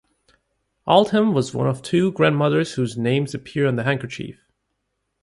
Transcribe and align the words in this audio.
Aldham 0.87 1.31
was 1.31 1.53
one 1.53 1.67
of 1.67 1.83
two 1.83 2.11
grandmothers 2.13 2.73
whose 2.73 2.97
names 2.97 3.35
appear 3.35 3.67
on 3.67 3.75
the 3.75 3.83
handkerchief. 3.83 4.47